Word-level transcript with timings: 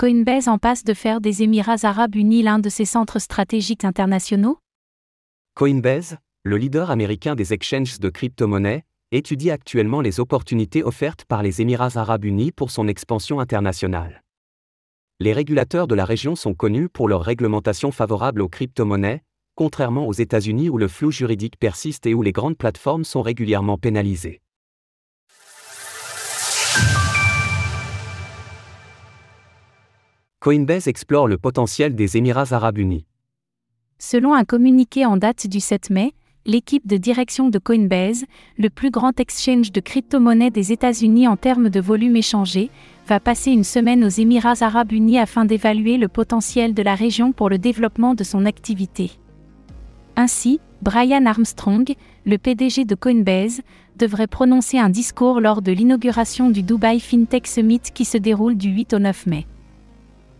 Coinbase 0.00 0.48
en 0.48 0.56
passe 0.56 0.82
de 0.82 0.94
faire 0.94 1.20
des 1.20 1.42
Émirats 1.42 1.84
arabes 1.84 2.14
unis 2.14 2.42
l'un 2.42 2.58
de 2.58 2.70
ses 2.70 2.86
centres 2.86 3.18
stratégiques 3.18 3.84
internationaux? 3.84 4.56
Coinbase, 5.54 6.16
le 6.42 6.56
leader 6.56 6.90
américain 6.90 7.34
des 7.34 7.52
exchanges 7.52 8.00
de 8.00 8.08
crypto-monnaies, 8.08 8.86
étudie 9.12 9.50
actuellement 9.50 10.00
les 10.00 10.18
opportunités 10.18 10.82
offertes 10.82 11.26
par 11.26 11.42
les 11.42 11.60
Émirats 11.60 11.98
arabes 11.98 12.24
unis 12.24 12.50
pour 12.50 12.70
son 12.70 12.88
expansion 12.88 13.40
internationale. 13.40 14.22
Les 15.18 15.34
régulateurs 15.34 15.86
de 15.86 15.94
la 15.94 16.06
région 16.06 16.34
sont 16.34 16.54
connus 16.54 16.88
pour 16.88 17.06
leur 17.06 17.20
réglementation 17.20 17.92
favorable 17.92 18.40
aux 18.40 18.48
crypto-monnaies, 18.48 19.22
contrairement 19.54 20.06
aux 20.06 20.14
États-Unis 20.14 20.70
où 20.70 20.78
le 20.78 20.88
flou 20.88 21.10
juridique 21.10 21.58
persiste 21.58 22.06
et 22.06 22.14
où 22.14 22.22
les 22.22 22.32
grandes 22.32 22.56
plateformes 22.56 23.04
sont 23.04 23.20
régulièrement 23.20 23.76
pénalisées. 23.76 24.40
Coinbase 30.42 30.88
explore 30.88 31.28
le 31.28 31.36
potentiel 31.36 31.94
des 31.94 32.16
Émirats 32.16 32.54
arabes 32.54 32.78
unis. 32.78 33.04
Selon 33.98 34.32
un 34.32 34.44
communiqué 34.44 35.04
en 35.04 35.18
date 35.18 35.46
du 35.46 35.60
7 35.60 35.90
mai, 35.90 36.14
l'équipe 36.46 36.86
de 36.86 36.96
direction 36.96 37.50
de 37.50 37.58
Coinbase, 37.58 38.24
le 38.56 38.70
plus 38.70 38.90
grand 38.90 39.20
exchange 39.20 39.70
de 39.70 39.80
crypto-monnaies 39.80 40.50
des 40.50 40.72
États-Unis 40.72 41.28
en 41.28 41.36
termes 41.36 41.68
de 41.68 41.78
volume 41.78 42.16
échangé, 42.16 42.70
va 43.06 43.20
passer 43.20 43.50
une 43.50 43.64
semaine 43.64 44.02
aux 44.02 44.08
Émirats 44.08 44.62
arabes 44.62 44.92
unis 44.92 45.18
afin 45.18 45.44
d'évaluer 45.44 45.98
le 45.98 46.08
potentiel 46.08 46.72
de 46.72 46.82
la 46.82 46.94
région 46.94 47.32
pour 47.32 47.50
le 47.50 47.58
développement 47.58 48.14
de 48.14 48.24
son 48.24 48.46
activité. 48.46 49.10
Ainsi, 50.16 50.58
Brian 50.80 51.26
Armstrong, 51.26 51.94
le 52.24 52.38
PDG 52.38 52.86
de 52.86 52.94
Coinbase, 52.94 53.60
devrait 53.98 54.26
prononcer 54.26 54.78
un 54.78 54.88
discours 54.88 55.38
lors 55.42 55.60
de 55.60 55.72
l'inauguration 55.72 56.48
du 56.48 56.62
Dubai 56.62 56.98
FinTech 56.98 57.46
Summit 57.46 57.82
qui 57.92 58.06
se 58.06 58.16
déroule 58.16 58.56
du 58.56 58.70
8 58.70 58.94
au 58.94 59.00
9 59.00 59.26
mai. 59.26 59.46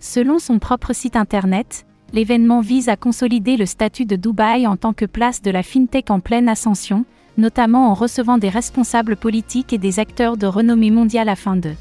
Selon 0.00 0.38
son 0.38 0.58
propre 0.58 0.94
site 0.94 1.14
internet, 1.14 1.84
l'événement 2.14 2.62
vise 2.62 2.88
à 2.88 2.96
consolider 2.96 3.58
le 3.58 3.66
statut 3.66 4.06
de 4.06 4.16
Dubaï 4.16 4.66
en 4.66 4.76
tant 4.76 4.94
que 4.94 5.04
place 5.04 5.42
de 5.42 5.50
la 5.50 5.62
FinTech 5.62 6.10
en 6.10 6.20
pleine 6.20 6.48
ascension, 6.48 7.04
notamment 7.36 7.90
en 7.90 7.94
recevant 7.94 8.38
des 8.38 8.48
responsables 8.48 9.16
politiques 9.16 9.74
et 9.74 9.78
des 9.78 10.00
acteurs 10.00 10.38
de 10.38 10.46
renommée 10.46 10.90
mondiale 10.90 11.28
afin 11.28 11.54
de 11.54 11.74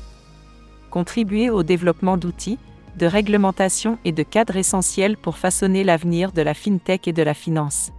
contribuer 0.91 1.49
au 1.49 1.63
développement 1.63 2.17
d'outils, 2.17 2.57
de 2.97 3.05
réglementation 3.05 3.97
et 4.03 4.11
de 4.11 4.23
cadres 4.23 4.57
essentiels 4.57 5.15
pour 5.15 5.37
façonner 5.37 5.85
l'avenir 5.85 6.33
de 6.33 6.41
la 6.41 6.53
FinTech 6.53 7.07
et 7.07 7.13
de 7.13 7.23
la 7.23 7.33
finance. 7.33 7.91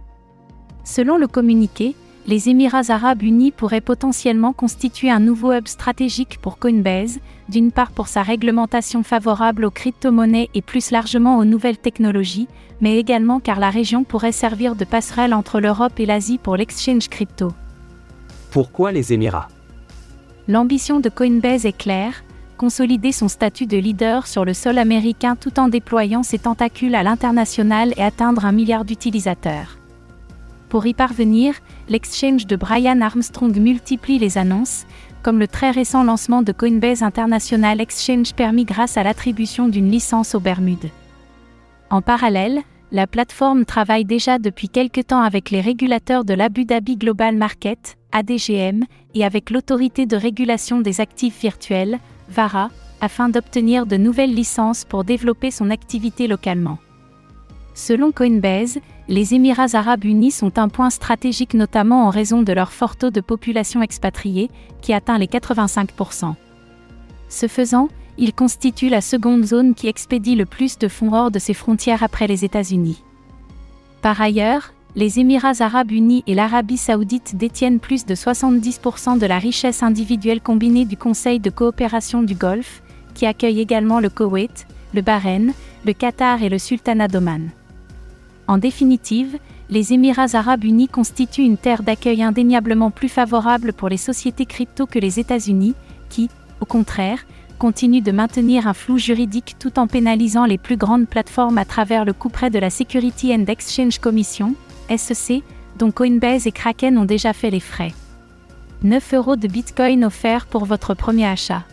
Selon 0.83 1.17
le 1.17 1.27
communiqué, 1.27 1.95
les 2.27 2.49
Émirats 2.49 2.89
arabes 2.89 3.23
unis 3.23 3.51
pourraient 3.51 3.81
potentiellement 3.81 4.53
constituer 4.53 5.09
un 5.09 5.19
nouveau 5.19 5.53
hub 5.53 5.67
stratégique 5.67 6.37
pour 6.41 6.59
Coinbase, 6.59 7.19
d'une 7.49 7.71
part 7.71 7.91
pour 7.91 8.07
sa 8.07 8.21
réglementation 8.21 9.03
favorable 9.03 9.65
aux 9.65 9.71
crypto-monnaies 9.71 10.49
et 10.53 10.61
plus 10.61 10.91
largement 10.91 11.37
aux 11.37 11.45
nouvelles 11.45 11.79
technologies, 11.79 12.47
mais 12.79 12.97
également 12.97 13.39
car 13.39 13.59
la 13.59 13.69
région 13.69 14.03
pourrait 14.03 14.31
servir 14.31 14.75
de 14.75 14.85
passerelle 14.85 15.33
entre 15.33 15.59
l'Europe 15.59 15.99
et 15.99 16.05
l'Asie 16.05 16.37
pour 16.37 16.55
l'exchange 16.55 17.09
crypto. 17.09 17.51
Pourquoi 18.51 18.91
les 18.91 19.13
Émirats? 19.13 19.47
L'ambition 20.47 20.99
de 20.99 21.09
Coinbase 21.09 21.65
est 21.65 21.77
claire, 21.77 22.23
consolider 22.57 23.11
son 23.11 23.27
statut 23.27 23.65
de 23.65 23.77
leader 23.77 24.27
sur 24.27 24.45
le 24.45 24.53
sol 24.53 24.77
américain 24.77 25.35
tout 25.35 25.59
en 25.59 25.69
déployant 25.69 26.21
ses 26.21 26.39
tentacules 26.39 26.95
à 26.95 27.03
l'international 27.03 27.93
et 27.97 28.03
atteindre 28.03 28.45
un 28.45 28.51
milliard 28.51 28.85
d'utilisateurs. 28.85 29.77
Pour 30.69 30.85
y 30.85 30.93
parvenir, 30.93 31.55
l'exchange 31.91 32.47
de 32.47 32.55
Brian 32.55 33.01
Armstrong 33.01 33.53
multiplie 33.57 34.17
les 34.17 34.37
annonces, 34.37 34.85
comme 35.23 35.39
le 35.39 35.47
très 35.47 35.71
récent 35.71 36.05
lancement 36.05 36.41
de 36.41 36.53
Coinbase 36.53 37.03
International 37.03 37.81
Exchange 37.81 38.33
permis 38.33 38.63
grâce 38.63 38.95
à 38.95 39.03
l'attribution 39.03 39.67
d'une 39.67 39.91
licence 39.91 40.33
aux 40.33 40.39
Bermudes. 40.39 40.89
En 41.89 42.01
parallèle, 42.01 42.61
la 42.93 43.07
plateforme 43.07 43.65
travaille 43.65 44.05
déjà 44.05 44.39
depuis 44.39 44.69
quelque 44.69 45.01
temps 45.01 45.21
avec 45.21 45.51
les 45.51 45.59
régulateurs 45.59 46.23
de 46.23 46.33
l'Abu 46.33 46.63
Dhabi 46.63 46.95
Global 46.95 47.35
Market, 47.35 47.97
ADGM, 48.13 48.85
et 49.13 49.25
avec 49.25 49.49
l'autorité 49.49 50.05
de 50.05 50.15
régulation 50.15 50.79
des 50.79 51.01
actifs 51.01 51.41
virtuels, 51.41 51.99
VARA, 52.29 52.69
afin 53.01 53.27
d'obtenir 53.27 53.85
de 53.85 53.97
nouvelles 53.97 54.33
licences 54.33 54.85
pour 54.85 55.03
développer 55.03 55.51
son 55.51 55.69
activité 55.69 56.29
localement. 56.29 56.77
Selon 57.73 58.11
Coinbase, 58.11 58.79
les 59.11 59.33
Émirats 59.33 59.73
arabes 59.73 60.05
unis 60.05 60.31
sont 60.31 60.57
un 60.57 60.69
point 60.69 60.89
stratégique 60.89 61.53
notamment 61.53 62.05
en 62.05 62.09
raison 62.09 62.43
de 62.43 62.53
leur 62.53 62.71
fort 62.71 62.95
taux 62.95 63.09
de 63.09 63.19
population 63.19 63.81
expatriée, 63.81 64.49
qui 64.81 64.93
atteint 64.93 65.17
les 65.17 65.25
85%. 65.27 66.33
Ce 67.27 67.47
faisant, 67.47 67.89
ils 68.17 68.33
constituent 68.33 68.87
la 68.87 69.01
seconde 69.01 69.43
zone 69.43 69.75
qui 69.75 69.89
expédie 69.89 70.35
le 70.35 70.45
plus 70.45 70.77
de 70.77 70.87
fonds 70.87 71.11
hors 71.11 71.29
de 71.29 71.39
ses 71.39 71.53
frontières 71.53 72.03
après 72.03 72.25
les 72.25 72.45
États-Unis. 72.45 73.03
Par 74.01 74.21
ailleurs, 74.21 74.71
les 74.95 75.19
Émirats 75.19 75.59
arabes 75.59 75.91
unis 75.91 76.23
et 76.25 76.33
l'Arabie 76.33 76.77
saoudite 76.77 77.35
détiennent 77.35 77.81
plus 77.81 78.05
de 78.05 78.15
70% 78.15 79.19
de 79.19 79.25
la 79.25 79.39
richesse 79.39 79.83
individuelle 79.83 80.39
combinée 80.39 80.85
du 80.85 80.95
Conseil 80.95 81.41
de 81.41 81.49
coopération 81.49 82.23
du 82.23 82.35
Golfe, 82.35 82.81
qui 83.13 83.25
accueille 83.25 83.59
également 83.59 83.99
le 83.99 84.09
Koweït, 84.09 84.67
le 84.93 85.01
Bahreïn, 85.01 85.51
le 85.85 85.91
Qatar 85.91 86.43
et 86.43 86.49
le 86.49 86.57
Sultanat 86.57 87.09
d'Oman. 87.09 87.51
En 88.51 88.57
définitive, 88.57 89.37
les 89.69 89.93
Émirats 89.93 90.33
arabes 90.33 90.65
unis 90.65 90.89
constituent 90.89 91.45
une 91.45 91.55
terre 91.55 91.83
d'accueil 91.83 92.21
indéniablement 92.21 92.91
plus 92.91 93.07
favorable 93.07 93.71
pour 93.71 93.87
les 93.87 93.95
sociétés 93.95 94.45
crypto 94.45 94.85
que 94.85 94.99
les 94.99 95.21
États-Unis, 95.21 95.73
qui, 96.09 96.29
au 96.59 96.65
contraire, 96.65 97.25
continuent 97.59 98.03
de 98.03 98.11
maintenir 98.11 98.67
un 98.67 98.73
flou 98.73 98.97
juridique 98.97 99.55
tout 99.57 99.79
en 99.79 99.87
pénalisant 99.87 100.43
les 100.43 100.57
plus 100.57 100.75
grandes 100.75 101.07
plateformes 101.07 101.57
à 101.59 101.63
travers 101.63 102.03
le 102.03 102.11
couperet 102.11 102.49
de 102.49 102.59
la 102.59 102.69
Security 102.69 103.33
and 103.33 103.45
Exchange 103.47 103.99
Commission, 103.99 104.53
SEC, 104.93 105.43
dont 105.79 105.91
Coinbase 105.91 106.45
et 106.45 106.51
Kraken 106.51 106.97
ont 106.97 107.05
déjà 107.05 107.31
fait 107.31 107.51
les 107.51 107.61
frais. 107.61 107.93
9 108.83 109.13
euros 109.13 109.37
de 109.37 109.47
Bitcoin 109.47 110.03
offerts 110.03 110.45
pour 110.45 110.65
votre 110.65 110.93
premier 110.93 111.25
achat. 111.25 111.63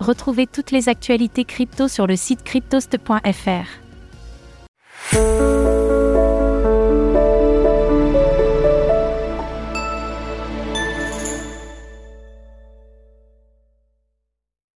Retrouvez 0.00 0.48
toutes 0.48 0.72
les 0.72 0.88
actualités 0.88 1.44
crypto 1.44 1.86
sur 1.86 2.08
le 2.08 2.16
site 2.16 2.42
cryptost.fr. 2.42 3.83